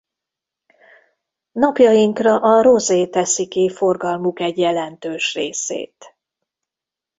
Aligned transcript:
Napjainkra 1.51 2.39
a 2.39 2.61
rosé 2.61 3.07
teszi 3.09 3.47
ki 3.47 3.69
forgalmuk 3.69 4.39
egy 4.39 4.57
jelentős 4.57 5.33
részét. 5.33 6.15